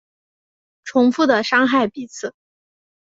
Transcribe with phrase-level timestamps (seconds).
[0.83, 2.33] 重复的伤害彼此